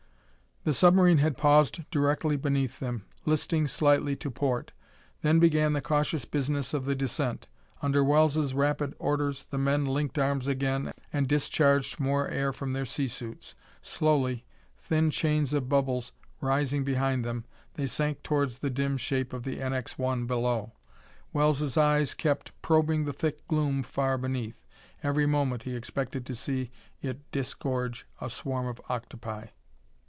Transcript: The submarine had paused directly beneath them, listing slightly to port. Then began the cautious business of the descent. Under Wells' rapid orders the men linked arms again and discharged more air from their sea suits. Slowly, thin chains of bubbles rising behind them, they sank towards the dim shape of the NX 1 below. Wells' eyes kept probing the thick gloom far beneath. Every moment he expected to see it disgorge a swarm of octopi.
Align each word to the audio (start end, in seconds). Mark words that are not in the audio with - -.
The 0.63 0.75
submarine 0.75 1.17
had 1.17 1.37
paused 1.39 1.89
directly 1.89 2.37
beneath 2.37 2.79
them, 2.79 3.05
listing 3.25 3.67
slightly 3.67 4.15
to 4.17 4.29
port. 4.29 4.73
Then 5.23 5.39
began 5.39 5.73
the 5.73 5.81
cautious 5.81 6.23
business 6.25 6.71
of 6.75 6.85
the 6.85 6.93
descent. 6.93 7.47
Under 7.81 8.03
Wells' 8.03 8.53
rapid 8.53 8.93
orders 8.99 9.45
the 9.45 9.57
men 9.57 9.85
linked 9.87 10.19
arms 10.19 10.47
again 10.47 10.91
and 11.11 11.27
discharged 11.27 11.99
more 11.99 12.27
air 12.27 12.53
from 12.53 12.73
their 12.73 12.85
sea 12.85 13.07
suits. 13.07 13.55
Slowly, 13.81 14.45
thin 14.77 15.09
chains 15.09 15.51
of 15.55 15.67
bubbles 15.67 16.11
rising 16.41 16.83
behind 16.83 17.25
them, 17.25 17.43
they 17.73 17.87
sank 17.87 18.21
towards 18.21 18.59
the 18.59 18.69
dim 18.69 18.97
shape 18.97 19.33
of 19.33 19.41
the 19.41 19.55
NX 19.57 19.97
1 19.97 20.27
below. 20.27 20.73
Wells' 21.33 21.75
eyes 21.75 22.13
kept 22.13 22.51
probing 22.61 23.05
the 23.05 23.13
thick 23.13 23.47
gloom 23.47 23.81
far 23.81 24.15
beneath. 24.15 24.63
Every 25.01 25.25
moment 25.25 25.63
he 25.63 25.75
expected 25.75 26.23
to 26.27 26.35
see 26.35 26.69
it 27.01 27.31
disgorge 27.31 28.05
a 28.19 28.29
swarm 28.29 28.67
of 28.67 28.79
octopi. 28.89 29.47